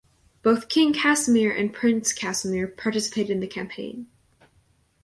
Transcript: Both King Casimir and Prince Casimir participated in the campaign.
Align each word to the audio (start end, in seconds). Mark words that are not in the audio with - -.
Both 0.41 0.67
King 0.67 0.93
Casimir 0.93 1.51
and 1.51 1.71
Prince 1.71 2.11
Casimir 2.11 2.67
participated 2.67 3.29
in 3.29 3.39
the 3.39 3.45
campaign. 3.45 4.07